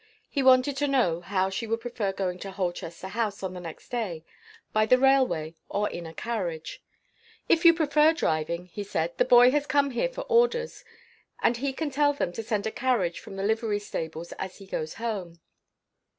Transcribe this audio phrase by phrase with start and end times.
[0.27, 3.89] He wanted to know how she would prefer going to Holchester House on the next
[3.89, 4.25] day
[4.73, 6.81] by the railway, or in a carriage.
[7.47, 10.83] "If you prefer driving," he said, "the boy has come here for orders,
[11.43, 14.65] and he can tell them to send a carriage from the livery stables, as he
[14.65, 15.39] goes home."